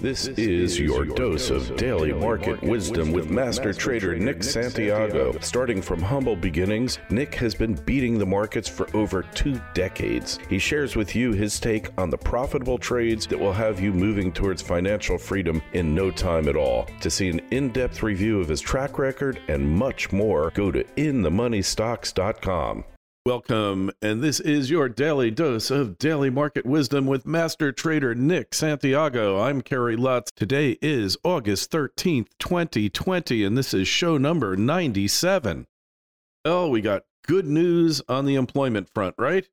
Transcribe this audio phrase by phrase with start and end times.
[0.00, 5.36] This is your dose of daily market wisdom with master trader Nick Santiago.
[5.40, 10.38] Starting from humble beginnings, Nick has been beating the markets for over two decades.
[10.48, 14.30] He shares with you his take on the profitable trades that will have you moving
[14.30, 16.86] towards financial freedom in no time at all.
[17.00, 20.84] To see an in depth review of his track record and much more, go to
[20.84, 22.84] inthemoneystocks.com.
[23.28, 28.54] Welcome, and this is your daily dose of daily market wisdom with master trader Nick
[28.54, 29.38] Santiago.
[29.38, 30.30] I'm Kerry Lutz.
[30.30, 35.66] Today is August 13th, 2020, and this is show number 97.
[36.46, 39.46] Oh, we got good news on the employment front, right?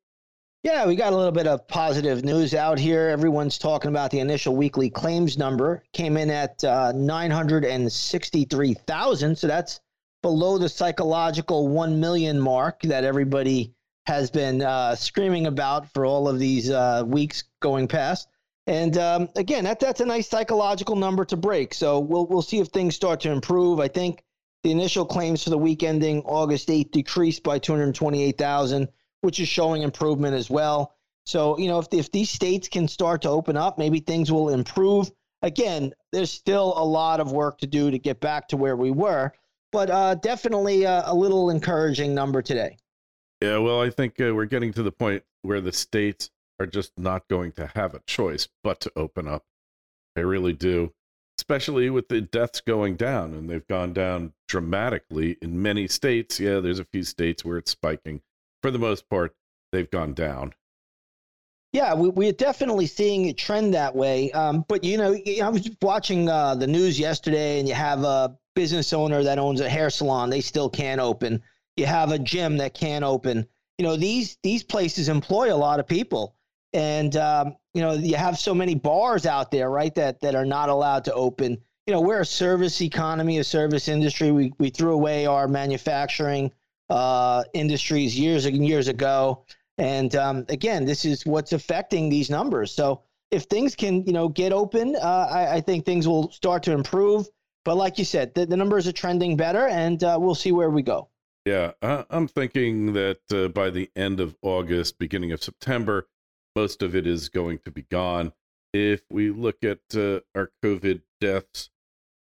[0.62, 3.10] Yeah, we got a little bit of positive news out here.
[3.10, 9.36] Everyone's talking about the initial weekly claims number came in at uh, 963,000.
[9.36, 9.80] So that's
[10.26, 13.72] below the psychological 1 million mark that everybody
[14.06, 18.26] has been uh, screaming about for all of these uh, weeks going past.
[18.66, 21.72] And um, again, that, that's a nice psychological number to break.
[21.74, 23.78] So we'll, we'll see if things start to improve.
[23.78, 24.24] I think
[24.64, 28.88] the initial claims for the week ending August 8th decreased by 228,000,
[29.20, 30.96] which is showing improvement as well.
[31.24, 34.48] So, you know, if, if these states can start to open up, maybe things will
[34.48, 35.08] improve.
[35.42, 38.90] Again, there's still a lot of work to do to get back to where we
[38.90, 39.32] were
[39.72, 42.76] but uh, definitely a, a, little encouraging number today.
[43.40, 46.92] Yeah, well, I think uh, we're getting to the point where the states are just
[46.96, 49.44] not going to have a choice but to open up.
[50.14, 50.94] They really do,
[51.38, 56.40] especially with the deaths going down, and they've gone down dramatically in many states.
[56.40, 58.22] Yeah, there's a few states where it's spiking.
[58.62, 59.34] For the most part,
[59.72, 60.54] they've gone down.
[61.72, 64.32] Yeah, we, we're definitely seeing it trend that way.
[64.32, 68.38] Um, but you know, I was watching uh, the news yesterday, and you have a
[68.56, 71.40] business owner that owns a hair salon; they still can't open.
[71.76, 73.46] You have a gym that can't open.
[73.78, 76.34] You know, these these places employ a lot of people,
[76.72, 79.94] and um, you know, you have so many bars out there, right?
[79.94, 81.58] That that are not allowed to open.
[81.86, 84.32] You know, we're a service economy, a service industry.
[84.32, 86.50] We we threw away our manufacturing
[86.90, 89.44] uh, industries years and years ago
[89.78, 92.72] and um, again, this is what's affecting these numbers.
[92.72, 96.62] So if things can, you know, get open, uh, I, I, think things will start
[96.64, 97.26] to improve.
[97.66, 100.70] But like you said, the, the numbers are trending better, and uh, we'll see where
[100.70, 101.08] we go.
[101.44, 106.06] Yeah, I'm thinking that uh, by the end of August, beginning of September,
[106.54, 108.32] most of it is going to be gone.
[108.72, 111.70] If we look at uh, our COVID deaths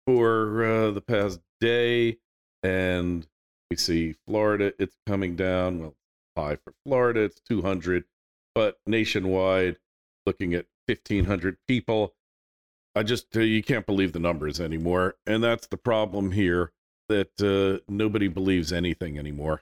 [0.08, 2.18] for uh, the past day,
[2.64, 3.28] and
[3.70, 5.80] we see Florida, it's coming down.
[5.80, 5.96] Well,
[6.38, 6.56] high.
[6.64, 8.06] For Florida, it's 200,
[8.54, 9.80] but nationwide,
[10.26, 12.14] looking at 1,500 people.
[12.96, 15.16] I just, uh, you can't believe the numbers anymore.
[15.28, 16.72] And that's the problem here
[17.10, 19.62] that uh, nobody believes anything anymore.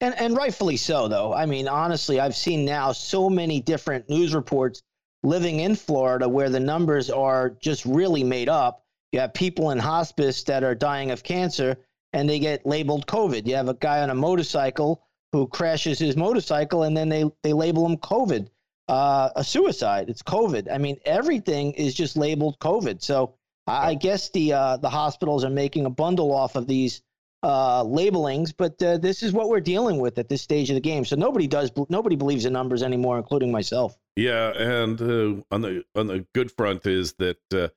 [0.00, 1.32] And, and rightfully so, though.
[1.32, 4.82] I mean, honestly, I've seen now so many different news reports
[5.22, 8.84] living in Florida where the numbers are just really made up.
[9.12, 11.76] You have people in hospice that are dying of cancer
[12.12, 13.46] and they get labeled COVID.
[13.46, 17.52] You have a guy on a motorcycle who crashes his motorcycle and then they, they
[17.52, 18.48] label him COVID,
[18.92, 20.10] uh, a suicide.
[20.10, 20.70] It's COVID.
[20.70, 23.02] I mean, everything is just labeled COVID.
[23.02, 23.34] So
[23.66, 27.00] I guess the uh, the hospitals are making a bundle off of these
[27.42, 30.80] uh, labelings, but uh, this is what we're dealing with at this stage of the
[30.80, 31.06] game.
[31.06, 33.96] So nobody does nobody believes in numbers anymore, including myself.
[34.14, 37.68] Yeah, and uh, on the on the good front is that uh,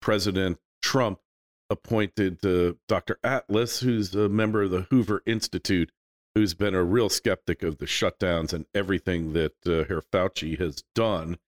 [0.00, 1.20] President Trump
[1.68, 2.40] appointed
[2.88, 3.18] Dr.
[3.22, 5.92] Atlas, who's a member of the Hoover Institute,
[6.34, 10.82] who's been a real skeptic of the shutdowns and everything that uh, Herr Fauci has
[10.94, 11.38] done,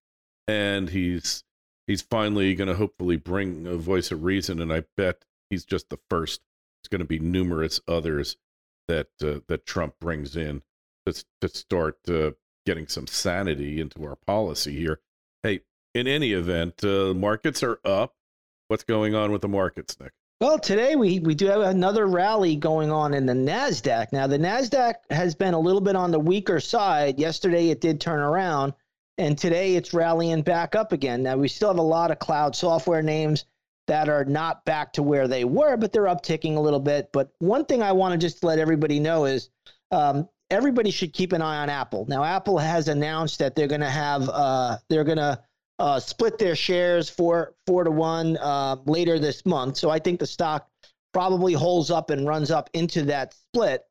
[0.47, 1.45] and he's
[1.87, 5.91] he's finally going to hopefully bring a voice of reason, and I bet he's just
[5.91, 6.43] the first.
[6.83, 8.37] It's going to be numerous others
[8.89, 10.63] that uh, that Trump brings in
[11.07, 12.33] to to start uh,
[12.67, 15.01] getting some sanity into our policy here.
[15.43, 15.61] Hey,
[15.95, 18.15] in any event, uh, markets are up.
[18.69, 20.13] What's going on with the markets, Nick?
[20.41, 24.13] Well, today we, we do have another rally going on in the NASDAQ.
[24.13, 27.21] Now, the NASDAQ has been a little bit on the weaker side.
[27.21, 28.75] Yesterday it did turn around,
[29.17, 31.23] and today it's rallying back up again.
[31.23, 33.45] Now, we still have a lot of cloud software names
[33.87, 37.11] that are not back to where they were, but they're upticking a little bit.
[37.13, 39.51] But one thing I want to just let everybody know is
[39.93, 42.07] um, everybody should keep an eye on Apple.
[42.09, 45.41] Now, Apple has announced that they're going to have, uh, they're going to,
[45.79, 49.77] uh, split their shares four four to one uh, later this month.
[49.77, 50.69] So I think the stock
[51.13, 53.85] probably holds up and runs up into that split.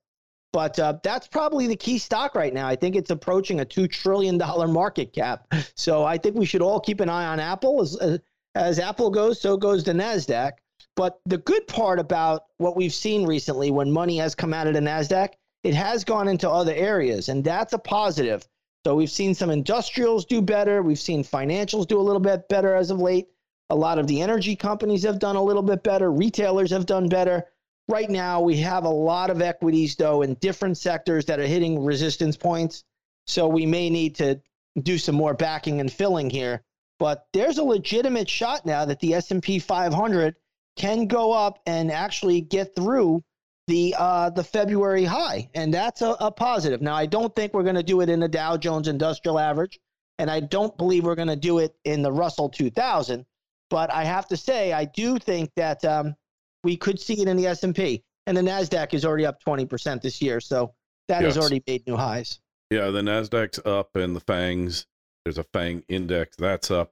[0.51, 2.67] But uh, that's probably the key stock right now.
[2.67, 5.51] I think it's approaching a two trillion dollar market cap.
[5.75, 7.81] So I think we should all keep an eye on Apple.
[7.81, 8.17] As uh,
[8.55, 10.51] as Apple goes, so goes the Nasdaq.
[10.95, 14.75] But the good part about what we've seen recently, when money has come out of
[14.75, 15.29] the Nasdaq,
[15.63, 18.47] it has gone into other areas, and that's a positive.
[18.85, 20.83] So we've seen some industrials do better.
[20.83, 23.27] We've seen financials do a little bit better as of late.
[23.69, 26.11] A lot of the energy companies have done a little bit better.
[26.11, 27.45] Retailers have done better.
[27.87, 31.83] Right now, we have a lot of equities, though, in different sectors that are hitting
[31.83, 32.83] resistance points.
[33.25, 34.41] So we may need to
[34.81, 36.61] do some more backing and filling here.
[36.99, 40.35] But there's a legitimate shot now that the S&P 500
[40.75, 43.23] can go up and actually get through
[43.67, 46.81] the uh, the February high, and that's a, a positive.
[46.81, 49.79] Now, I don't think we're going to do it in the Dow Jones Industrial Average,
[50.19, 53.25] and I don't believe we're going to do it in the Russell 2000.
[53.69, 56.15] But I have to say, I do think that um,
[56.63, 60.21] we could see it in the S&P, and the Nasdaq is already up 20% this
[60.21, 60.73] year, so
[61.07, 61.35] that yes.
[61.35, 62.39] has already made new highs.
[62.69, 64.85] Yeah, the Nasdaq's up, and the Fangs
[65.23, 66.91] there's a Fang index that's up.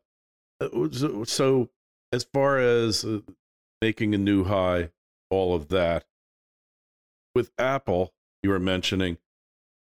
[0.60, 0.88] Uh,
[1.26, 1.70] so,
[2.14, 3.20] as far as uh,
[3.82, 4.90] making a new high,
[5.30, 6.06] all of that
[7.36, 8.14] with Apple,
[8.44, 9.18] you were mentioning,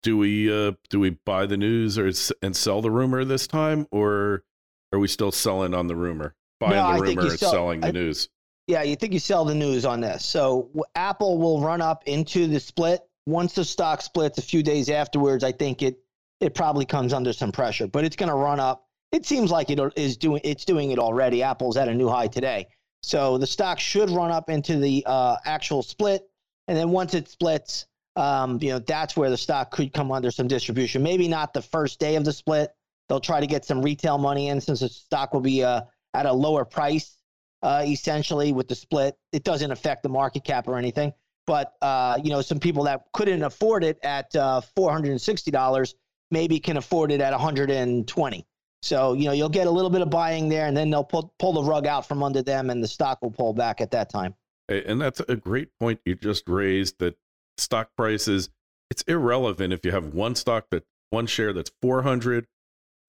[0.03, 2.11] do we uh, do we buy the news or
[2.43, 4.45] and sell the rumor this time, or
[4.93, 7.89] are we still selling on the rumor, buying no, the rumor and sell, selling the
[7.89, 8.29] I, news?
[8.67, 10.25] Yeah, you think you sell the news on this.
[10.25, 14.89] So Apple will run up into the split once the stock splits a few days
[14.91, 15.43] afterwards.
[15.43, 15.99] I think it
[16.41, 18.87] it probably comes under some pressure, but it's going to run up.
[19.13, 21.43] It seems like it is doing it's doing it already.
[21.43, 22.67] Apple's at a new high today,
[23.03, 26.29] so the stock should run up into the uh, actual split
[26.69, 30.31] and then once it splits, um, you know, that's where the stock could come under
[30.31, 31.03] some distribution.
[31.03, 32.75] Maybe not the first day of the split.
[33.09, 35.83] They'll try to get some retail money in since the stock will be uh,
[36.15, 37.19] at a lower price,
[37.63, 39.17] uh, essentially with the split.
[39.33, 41.13] It doesn't affect the market cap or anything.
[41.47, 45.21] But uh, you know, some people that couldn't afford it at uh, four hundred and
[45.21, 45.95] sixty dollars
[46.31, 48.47] maybe can afford it at one hundred and twenty.
[48.81, 51.35] So you know, you'll get a little bit of buying there, and then they'll pull
[51.39, 54.09] pull the rug out from under them, and the stock will pull back at that
[54.09, 54.35] time.
[54.69, 57.17] And that's a great point you just raised that
[57.59, 58.51] stock prices,
[58.91, 62.47] it's irrelevant if you have one stock that one share that's 400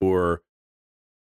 [0.00, 0.42] or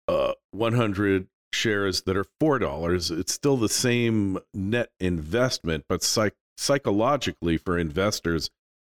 [0.08, 3.18] uh, 100 shares that are $4.
[3.18, 8.50] It's still the same net investment, but psych- psychologically for investors,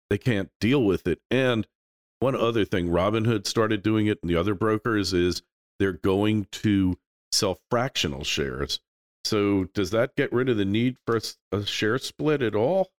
[0.09, 1.19] they can't deal with it.
[1.31, 1.68] And
[2.19, 5.41] one other thing, Robinhood started doing it and the other brokers is
[5.80, 6.97] they're going to
[7.31, 8.80] sell fractional shares.
[9.24, 11.20] So does that get rid of the need for
[11.52, 12.92] a, share split at all?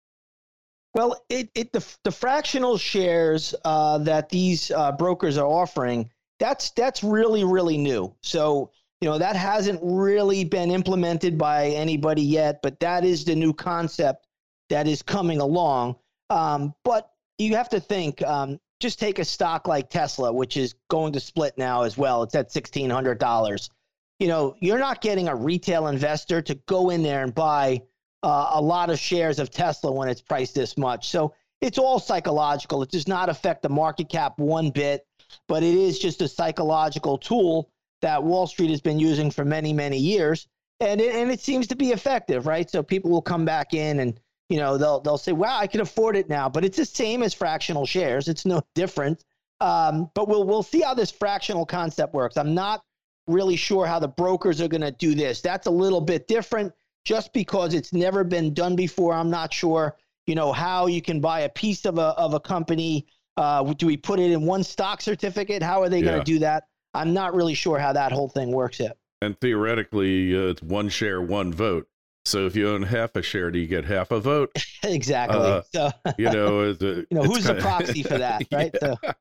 [0.95, 6.71] Well, it, it the, the fractional shares uh, that these uh, brokers are offering that's
[6.71, 8.15] that's really really new.
[8.23, 13.35] So you know that hasn't really been implemented by anybody yet, but that is the
[13.35, 14.27] new concept
[14.71, 15.97] that is coming along.
[16.31, 18.23] Um, but you have to think.
[18.23, 22.23] Um, just take a stock like Tesla, which is going to split now as well.
[22.23, 23.71] It's at sixteen hundred dollars
[24.19, 27.83] you know, you're not getting a retail investor to go in there and buy
[28.23, 31.09] uh, a lot of shares of Tesla when it's priced this much.
[31.09, 32.83] So it's all psychological.
[32.83, 35.07] It does not affect the market cap one bit,
[35.49, 37.71] but it is just a psychological tool
[38.03, 40.47] that Wall Street has been using for many, many years.
[40.81, 42.69] And it, and it seems to be effective, right?
[42.71, 45.81] So people will come back in and you know they'll they'll say, "Wow, I can
[45.81, 48.29] afford it now." But it's the same as fractional shares.
[48.29, 49.25] It's no different.
[49.61, 52.37] Um, but we'll we'll see how this fractional concept works.
[52.37, 52.83] I'm not
[53.27, 55.41] really sure how the brokers are going to do this.
[55.41, 56.73] That's a little bit different
[57.05, 59.15] just because it's never been done before.
[59.15, 62.41] I'm not sure, you know, how you can buy a piece of a, of a
[62.41, 63.07] company.
[63.37, 65.63] Uh, do we put it in one stock certificate?
[65.63, 66.05] How are they yeah.
[66.07, 66.65] going to do that?
[66.95, 68.97] I'm not really sure how that whole thing works yet.
[69.21, 71.89] And theoretically, uh, it's one share, one vote.
[72.27, 74.51] So if you own half a share, do you get half a vote?
[74.83, 75.39] exactly.
[75.39, 78.75] Uh, so you know, a, you know, who's kinda, the proxy for that, right?
[78.81, 78.95] Yeah.
[79.03, 79.13] So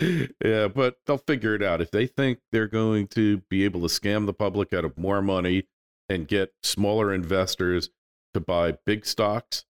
[0.00, 1.80] yeah, but they'll figure it out.
[1.80, 5.22] If they think they're going to be able to scam the public out of more
[5.22, 5.64] money
[6.08, 7.90] and get smaller investors
[8.34, 9.64] to buy big stocks,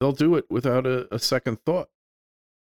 [0.00, 1.88] they'll do it without a, a second thought.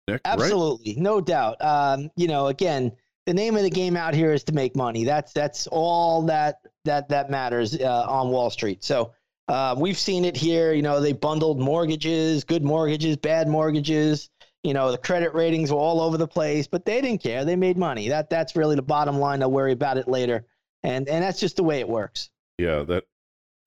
[0.08, 1.02] Nick, Absolutely, right?
[1.02, 1.56] no doubt.
[1.60, 2.92] Um, you know, again,
[3.26, 5.04] the name of the game out here is to make money.
[5.04, 8.82] That's that's all that that that matters uh, on Wall Street.
[8.84, 9.12] So
[9.48, 10.72] uh, we've seen it here.
[10.72, 14.30] You know, they bundled mortgages, good mortgages, bad mortgages.
[14.62, 17.44] You know, the credit ratings were all over the place, but they didn't care.
[17.44, 18.08] They made money.
[18.08, 19.40] That that's really the bottom line.
[19.40, 20.46] They'll worry about it later,
[20.82, 22.30] and and that's just the way it works.
[22.58, 23.04] Yeah, that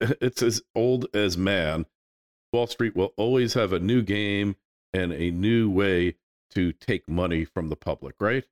[0.00, 1.86] it's as old as man.
[2.52, 4.56] Wall Street will always have a new game
[4.94, 6.14] and a new way
[6.54, 8.44] to take money from the public, right?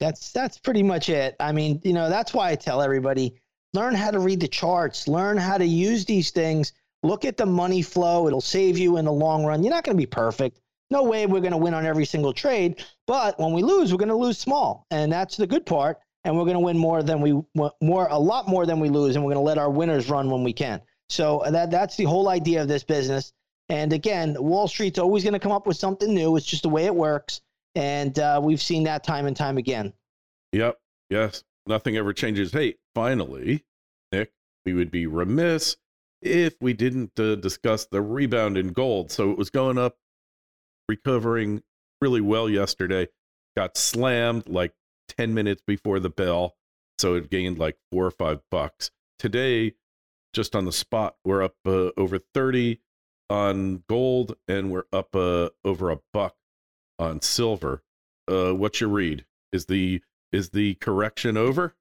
[0.00, 1.36] That's that's pretty much it.
[1.38, 3.34] I mean, you know, that's why I tell everybody
[3.74, 6.72] learn how to read the charts, learn how to use these things,
[7.02, 8.26] look at the money flow.
[8.26, 9.62] It'll save you in the long run.
[9.62, 10.60] You're not going to be perfect.
[10.92, 13.98] No way we're going to win on every single trade, but when we lose, we're
[13.98, 15.98] going to lose small, and that's the good part.
[16.24, 17.32] And we're going to win more than we
[17.80, 20.30] more a lot more than we lose, and we're going to let our winners run
[20.30, 20.82] when we can.
[21.08, 23.32] So that that's the whole idea of this business.
[23.70, 26.36] And again, Wall Street's always going to come up with something new.
[26.36, 27.40] It's just the way it works.
[27.74, 29.94] And uh, we've seen that time and time again.
[30.52, 30.78] Yep.
[31.08, 31.42] Yes.
[31.66, 32.52] Nothing ever changes.
[32.52, 33.64] Hey, finally,
[34.12, 34.32] Nick,
[34.66, 35.76] we would be remiss
[36.20, 39.10] if we didn't uh, discuss the rebound in gold.
[39.10, 39.96] So it was going up,
[40.92, 41.62] recovering
[42.02, 43.08] really well yesterday,
[43.56, 44.74] got slammed like
[45.16, 46.54] 10 minutes before the bell.
[46.98, 48.90] So it gained like four or five bucks.
[49.18, 49.74] Today,
[50.34, 52.80] just on the spot, we're up uh, over 30
[53.30, 56.34] on gold and we're up uh, over a buck
[56.98, 57.82] on silver.
[58.30, 59.24] Uh, what's your read?
[59.52, 61.74] Is the is the correction over?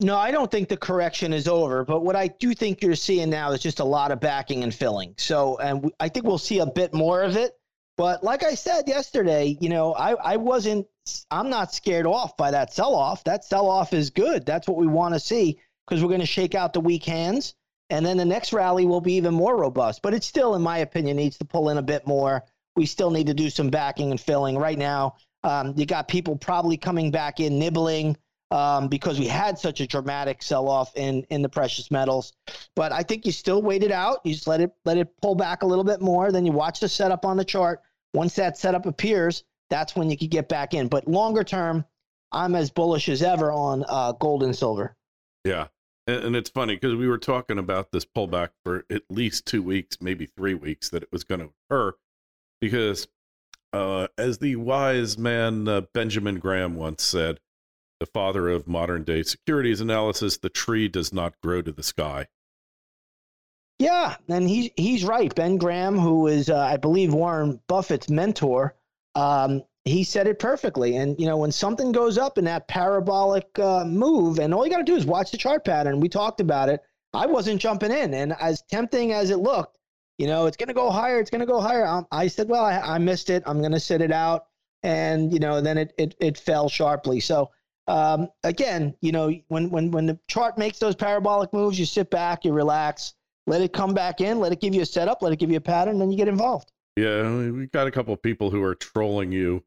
[0.00, 1.84] No, I don't think the correction is over.
[1.84, 4.74] But what I do think you're seeing now is just a lot of backing and
[4.74, 5.14] filling.
[5.16, 7.52] So, and I think we'll see a bit more of it.
[7.96, 10.86] But like I said yesterday, you know, I, I wasn't,
[11.30, 13.24] I'm not scared off by that sell off.
[13.24, 14.44] That sell off is good.
[14.44, 17.54] That's what we want to see because we're going to shake out the weak hands.
[17.88, 20.02] And then the next rally will be even more robust.
[20.02, 22.44] But it still, in my opinion, needs to pull in a bit more
[22.76, 24.56] we still need to do some backing and filling.
[24.56, 28.16] Right now, um, you got people probably coming back in nibbling
[28.50, 32.34] um, because we had such a dramatic sell off in in the precious metals.
[32.76, 34.20] But I think you still wait it out.
[34.24, 36.30] You just let it let it pull back a little bit more.
[36.30, 37.80] Then you watch the setup on the chart.
[38.16, 40.88] Once that setup appears, that's when you could get back in.
[40.88, 41.84] But longer term,
[42.32, 44.96] I'm as bullish as ever on uh, gold and silver.
[45.44, 45.66] Yeah.
[46.06, 49.62] And, and it's funny because we were talking about this pullback for at least two
[49.62, 51.94] weeks, maybe three weeks, that it was going to occur
[52.58, 53.06] because
[53.74, 57.38] uh, as the wise man uh, Benjamin Graham once said,
[58.00, 62.28] the father of modern day securities analysis, the tree does not grow to the sky.
[63.78, 65.34] Yeah, and he's he's right.
[65.34, 68.74] Ben Graham, who is uh, I believe Warren Buffett's mentor,
[69.14, 70.96] um, he said it perfectly.
[70.96, 74.70] And you know, when something goes up in that parabolic uh, move, and all you
[74.70, 76.00] got to do is watch the chart pattern.
[76.00, 76.80] We talked about it.
[77.12, 79.78] I wasn't jumping in, and as tempting as it looked,
[80.18, 81.20] you know, it's going to go higher.
[81.20, 81.86] It's going to go higher.
[81.86, 83.42] Um, I said, well, I, I missed it.
[83.46, 84.46] I'm going to sit it out.
[84.82, 87.20] And, you know, then it, it, it fell sharply.
[87.20, 87.50] So,
[87.86, 92.10] um, again, you know, when, when, when the chart makes those parabolic moves, you sit
[92.10, 93.14] back, you relax,
[93.46, 95.56] let it come back in, let it give you a setup, let it give you
[95.56, 96.72] a pattern, then you get involved.
[96.96, 97.30] Yeah.
[97.50, 99.62] We got a couple of people who are trolling you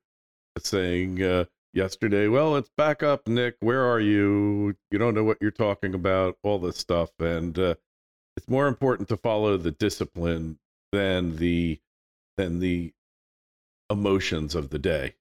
[0.58, 3.56] saying, uh, yesterday, well, it's back up, Nick.
[3.60, 4.76] Where are you?
[4.92, 7.12] You don't know what you're talking about, all this stuff.
[7.20, 7.76] And, uh,
[8.38, 10.60] it's more important to follow the discipline
[10.94, 11.78] than the
[12.38, 12.94] than the
[13.90, 15.16] emotions of the day.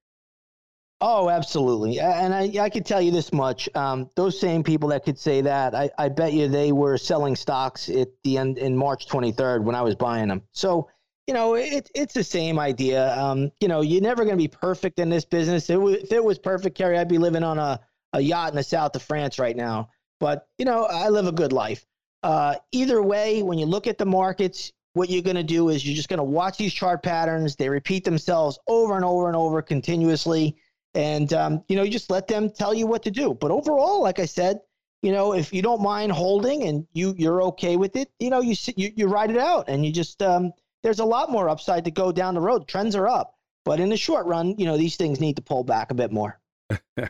[1.01, 1.99] Oh, absolutely.
[1.99, 3.69] And I, I could tell you this much.
[3.73, 7.37] Um, those same people that could say that, I, I bet you they were selling
[7.37, 10.41] stocks at the end in March 23rd when I was buying them.
[10.51, 10.89] So,
[11.25, 13.17] you know, it, it's the same idea.
[13.17, 15.69] Um, you know, you're never going to be perfect in this business.
[15.69, 17.79] It w- if it was perfect, Kerry, I'd be living on a,
[18.11, 19.91] a yacht in the south of France right now.
[20.19, 21.85] But, you know, I live a good life.
[22.23, 25.85] Uh, either way, when you look at the markets, what you're going to do is
[25.85, 27.55] you're just going to watch these chart patterns.
[27.55, 30.57] They repeat themselves over and over and over continuously.
[30.93, 33.33] And, um, you know, you just let them tell you what to do.
[33.33, 34.59] But overall, like I said,
[35.01, 38.41] you know, if you don't mind holding and you, you're okay with it, you know,
[38.41, 40.51] you, you, you ride it out and you just, um,
[40.83, 42.67] there's a lot more upside to go down the road.
[42.67, 43.35] Trends are up.
[43.65, 46.11] But in the short run, you know, these things need to pull back a bit
[46.11, 46.39] more.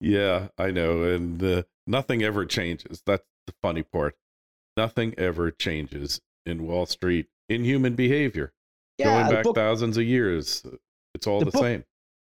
[0.00, 1.02] yeah, I know.
[1.02, 3.02] And uh, nothing ever changes.
[3.04, 4.16] That's the funny part.
[4.76, 8.52] Nothing ever changes in Wall Street in human behavior.
[8.98, 10.64] Yeah, Going back book, thousands of years,
[11.14, 11.84] it's all the, the book, same.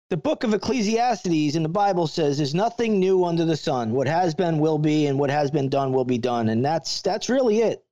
[0.09, 3.91] The book of Ecclesiastes in the Bible says there's nothing new under the sun.
[3.91, 6.49] What has been will be, and what has been done will be done.
[6.49, 7.85] And that's that's really it.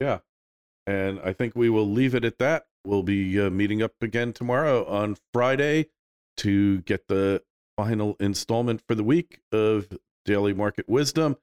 [0.00, 0.18] Yeah.
[0.86, 2.66] And I think we will leave it at that.
[2.84, 5.86] We'll be uh, meeting up again tomorrow on Friday
[6.36, 7.42] to get the
[7.76, 9.88] final installment for the week of
[10.24, 11.36] Daily Market Wisdom.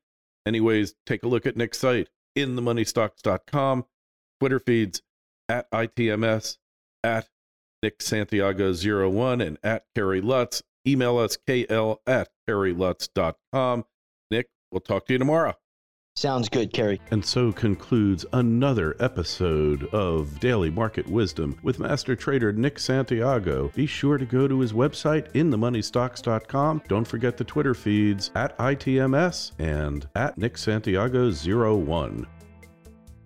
[0.46, 3.86] Anyways, take a look at Nick's site, inthemoneystocks.com,
[4.39, 5.01] Twitter feeds
[5.50, 6.58] at ITMS,
[7.03, 7.27] at
[7.83, 10.63] Nick Santiago01, and at Kerry Lutz.
[10.87, 13.85] Email us kl at kerrylutz.com.
[14.31, 15.53] Nick, we'll talk to you tomorrow.
[16.15, 17.01] Sounds good, Kerry.
[17.11, 23.71] And so concludes another episode of Daily Market Wisdom with Master Trader Nick Santiago.
[23.75, 26.83] Be sure to go to his website, inthemoneystocks.com.
[26.87, 32.27] Don't forget the Twitter feeds at ITMS and at Nick Santiago01.